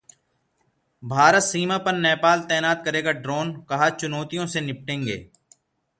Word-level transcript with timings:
भारत 1.03 1.43
सीमा 1.43 1.77
पर 1.77 1.93
नेपाल 1.97 2.41
तैनात 2.41 2.81
करेगा 2.85 3.11
ड्रोन, 3.11 3.53
कहा- 3.69 3.93
चुनौतियों 3.95 4.47
से 4.47 4.61
निपटेंगे 4.61 5.29